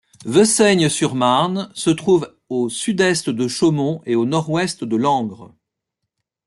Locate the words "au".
2.49-2.69, 4.17-4.25